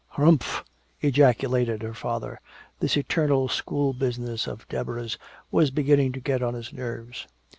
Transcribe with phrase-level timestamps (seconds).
[0.07, 0.63] "Humph!"
[1.01, 2.41] ejaculated her father.
[2.79, 5.19] This eternal school business of Deborah's
[5.51, 7.27] was beginning to get on his nerves.